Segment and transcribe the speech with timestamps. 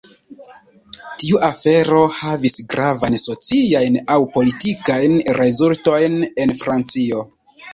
[1.23, 7.23] Tiu afero havis gravajn sociajn aŭ politikajn rezultojn en Francio.